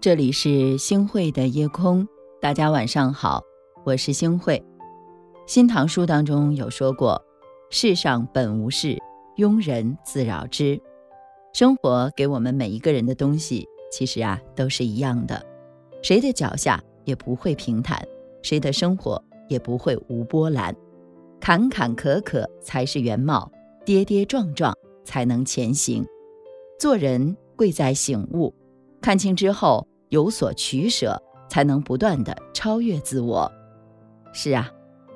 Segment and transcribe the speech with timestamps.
[0.00, 2.06] 这里是星慧的夜空，
[2.38, 3.42] 大家晚上好，
[3.84, 4.62] 我是星慧。
[5.46, 7.22] 新唐书当中有说过
[7.70, 8.98] ：“世上本无事，
[9.38, 10.78] 庸人自扰之。”
[11.54, 15.42] 生活给我们每一个人的东西，其实啊都是一样的，
[16.02, 18.06] 谁的脚下也不会平坦，
[18.42, 20.76] 谁的生活也不会无波澜。
[21.40, 23.50] 坎坎坷坷才是原貌，
[23.86, 26.04] 跌跌撞撞才能前行。
[26.78, 28.54] 做人贵在醒悟，
[29.00, 29.86] 看清之后。
[30.10, 33.50] 有所取舍，才能不断的超越自我。
[34.32, 34.70] 是啊，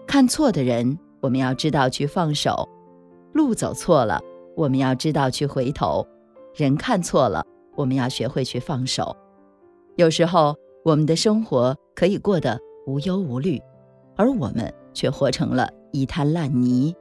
[0.09, 2.69] 看错的人，我们要知道去放手；
[3.33, 4.21] 路走错了，
[4.57, 6.05] 我们要知道去回头；
[6.53, 9.15] 人看错了，我们要学会去放手。
[9.95, 13.61] 有时候，我们的生活可以过得无忧无虑，
[14.17, 16.93] 而我们却活成了一滩烂泥。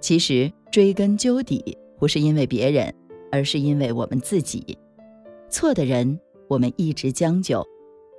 [0.00, 2.92] 其实，追根究底，不是因为别人，
[3.30, 4.78] 而是因为我们自己。
[5.48, 6.18] 错的人。
[6.48, 7.66] 我们一直将就，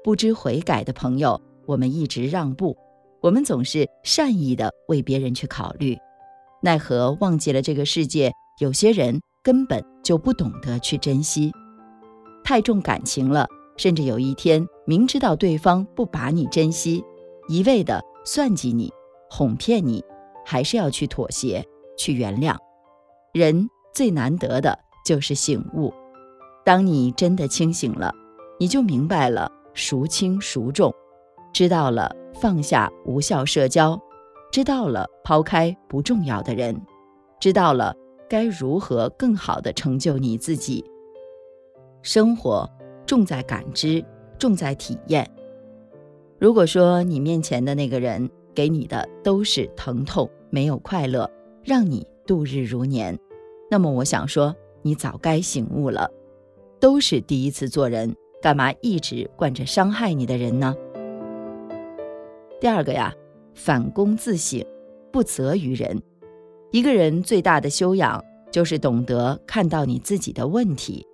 [0.04, 2.76] 不知悔改的朋友，我们一直让步，
[3.22, 5.98] 我们总是善意的为别人去考虑，
[6.62, 11.53] 奈何忘记了这个世界，有些人根本就不懂得去珍惜，
[12.44, 17.02] 太重感情了，甚至有一天明知道对方不把你珍惜，
[17.48, 18.92] 一味的算计你，
[19.30, 20.03] 哄骗你，
[20.46, 21.66] 还是要去妥协，
[21.98, 22.58] 去原谅。
[23.31, 25.94] 人最难得的就是醒悟。
[26.66, 28.13] 当你真的清醒了，
[28.59, 30.94] 你就明白了孰轻孰重，
[31.53, 33.97] 知道了放下无效社交，
[34.52, 36.75] 知道了抛开不重要的人，
[37.39, 37.95] 知道了
[38.28, 40.83] 该如何更好的成就你自己。
[42.02, 42.69] 生活
[43.05, 44.03] 重在感知，
[44.38, 45.25] 重在体验。
[46.38, 51.31] 如果说你面前的那个人给你的都是疼痛，没有快乐，
[51.63, 53.17] 让你度日如年，
[53.72, 54.53] 那么我想说，
[54.88, 56.10] 你早该醒悟了。
[56.80, 60.74] 都是第一次做人，干嘛一直惯着伤害你的人呢？
[62.62, 63.14] 第二个呀，
[63.53, 64.66] 反躬自省，
[65.12, 66.02] 不责于人。
[66.72, 71.06] 一个人最大的修养，就是懂得看到你自己的问题。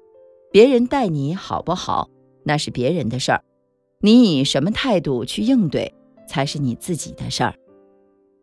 [0.52, 2.10] 别人待你好不好，
[2.44, 3.44] 那是别人的事儿，
[4.02, 5.92] 你以什么态度去应对，
[6.28, 7.56] 才是你自己的事儿。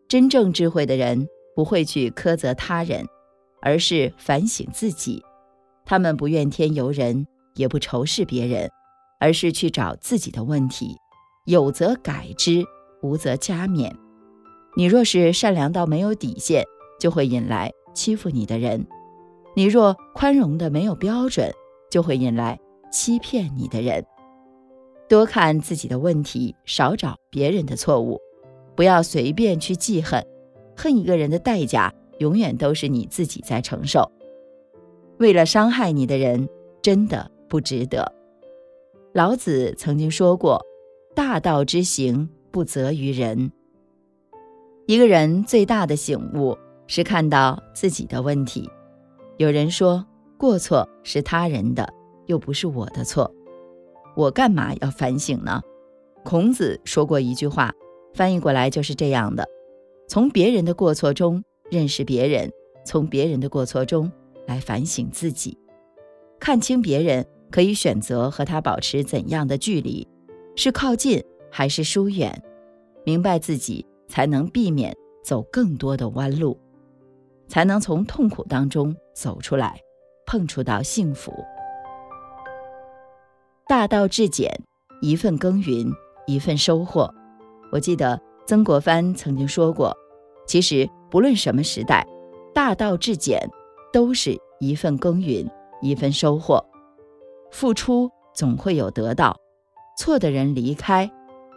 [0.09, 3.07] 真正智慧的人，不会去苛责他人，
[3.63, 5.23] 而是反省自己。
[5.85, 8.71] 他们不怨天尤人，也不仇视别人，
[9.19, 10.97] 而是去找自己的问题，
[11.47, 12.65] 有则改之，
[13.03, 13.93] 无则加勉。
[14.77, 16.65] 你若是善良到没有底线，
[17.01, 18.81] 就会引来欺负你的人；
[19.57, 21.53] 你若宽容的没有标准，
[21.91, 22.61] 就会引来
[22.93, 24.05] 欺骗你的人。
[25.09, 28.21] 多看自己的问题，少找别人的错误，
[28.77, 30.25] 不要随便去记恨。
[30.77, 34.11] 恨一个人的代价，永远都是你自己在承受。
[35.19, 36.49] 为了伤害你的人，
[36.81, 38.15] 真的不值得。
[39.13, 40.65] 老子曾经说过
[41.15, 43.51] ：“大道之行，不责于人。”
[44.87, 48.69] 一个人最大的醒悟是看到自己的问题。
[49.37, 50.05] 有人说
[50.37, 51.93] 过错是他人的，
[52.27, 53.33] 又不是我的错，
[54.17, 55.61] 我干嘛要反省呢？
[56.25, 57.73] 孔子说过一句话，
[58.15, 59.47] 翻译过来就是这样的：
[60.09, 62.51] 从别人的过错中认识别人，
[62.85, 64.11] 从别人的过错中。
[64.47, 65.57] 来反省自己，
[66.41, 70.05] 看清别人，可以选择和他保持怎样的距离，
[70.57, 71.23] 是靠近
[71.53, 72.43] 还是疏远？
[73.05, 74.93] 明白自己，才能避免
[75.23, 76.59] 走更多的弯路，
[77.47, 79.79] 才能从痛苦当中走出来，
[80.27, 81.33] 碰触到幸福。
[83.69, 84.53] 大道至简，
[85.01, 85.93] 一份耕耘
[86.27, 87.09] 一份收获。
[87.71, 89.97] 我记得曾国藩曾经说过，
[90.45, 92.07] 其实不论什么时代，
[92.55, 93.51] 大道至简。
[93.93, 95.51] 都是一份耕耘，
[95.83, 96.65] 一份收获。
[97.51, 99.37] 付出总会有得到，
[99.99, 101.11] 错的人离开，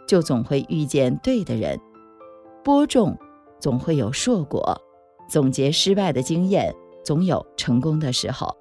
[0.08, 1.78] 就总会遇见对的人。
[2.64, 3.16] 播种
[3.60, 4.76] 总会有硕果，
[5.28, 8.52] 总结失败的经验，总有成功的时候。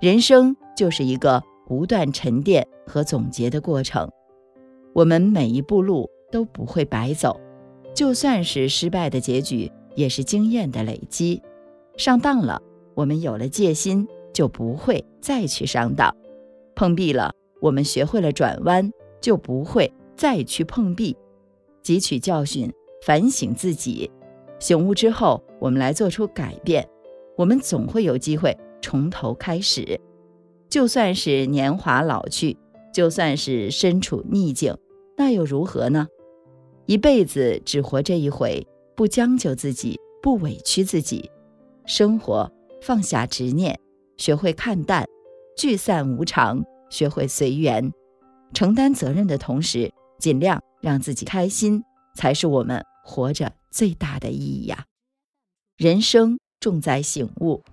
[0.00, 4.10] 人生就是一个不断沉淀和总结的过程。
[4.94, 7.40] 我们每一步路都不会白走，
[7.94, 11.42] 就算是失败的结局，也是经验的累积。
[11.96, 12.62] 上当了。
[12.94, 16.10] 我们有了戒心，就不会再去上当；
[16.74, 18.90] 碰壁了，我们学会了转弯，
[19.20, 21.14] 就不会再去碰壁。
[21.82, 22.72] 汲取教训，
[23.04, 24.10] 反省自己，
[24.58, 26.88] 醒悟之后，我们来做出改变。
[27.36, 30.00] 我们总会有机会从头开始。
[30.70, 32.56] 就算是年华老去，
[32.94, 34.74] 就算是身处逆境，
[35.18, 36.06] 那又如何呢？
[36.86, 38.66] 一辈子只活这一回，
[38.96, 41.30] 不将就自己，不委屈自己，
[41.84, 42.50] 生活。
[42.82, 43.76] 放下执念，
[44.16, 45.04] 学会看淡，
[45.56, 47.92] 聚散无常，学会随缘，
[48.54, 51.82] 承担责任的同时，尽量让自己开心，
[52.14, 54.84] 才是我们活着最大的意义呀。
[55.76, 57.64] 人生重在醒悟，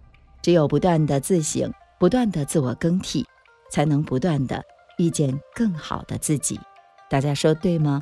[0.42, 3.24] 只有不断的自省，不断的自我更替，
[3.70, 4.64] 才能不断的
[4.98, 6.60] 遇见更好的自己。
[7.08, 8.02] 大家说对吗？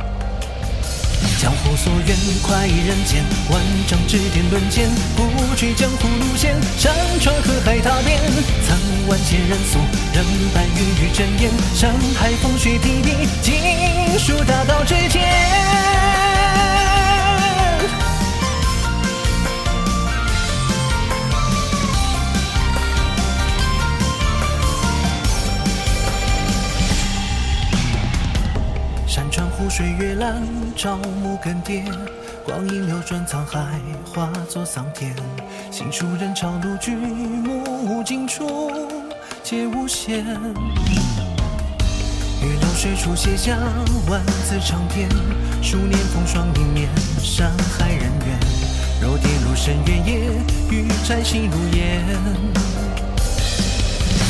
[1.39, 3.23] 江湖所愿，快意人间。
[3.49, 6.55] 万丈指点论剑，不惧江湖路险。
[6.77, 8.19] 山川河海踏遍，
[8.67, 8.77] 苍
[9.07, 9.79] 万千人俗，
[10.13, 10.23] 人
[10.53, 11.51] 伴云雨阵烟。
[11.75, 16.30] 山海风雪披靡，尽数大道之间。
[29.71, 30.43] 水月蓝，
[30.75, 31.85] 朝暮更迭，
[32.43, 33.79] 光阴流转沧海，
[34.13, 35.15] 化作桑田。
[35.71, 38.69] 行书人潮路，举目尽处
[39.41, 40.25] 皆无限。
[42.41, 43.57] 于流水处写下
[44.09, 45.07] 万字长篇，
[45.63, 46.89] 数年风霜凝面，
[47.23, 48.37] 山海人缘。
[49.01, 50.33] 若跌入深渊，也
[50.69, 52.03] 欲摘星如烟。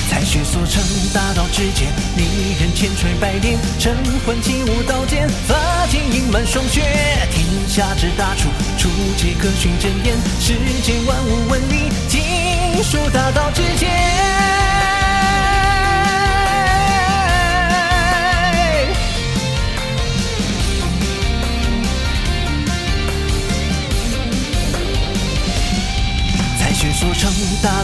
[0.07, 0.83] 才学所成，
[1.41, 6.83] 刀之间，利刃千锤百炼，晨昏起舞刀剑，发间盈满霜雪。
[7.31, 8.47] 天下之大处，
[8.77, 10.15] 处皆可寻真言。
[10.39, 10.53] 世
[10.83, 12.21] 间万物闻名，尽
[12.83, 14.70] 数大道之间。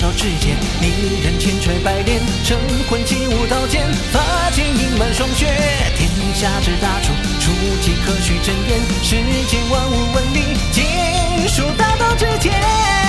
[0.07, 2.57] 我之间，你人千锤百炼，神
[2.89, 5.48] 魂起舞刀剑，发间盈满霜雪。
[5.98, 7.12] 天下之大处，
[7.42, 7.51] 触
[7.81, 8.80] 即可须真言。
[9.04, 9.18] 世
[9.48, 13.06] 间万物闻名，尽数大道之间。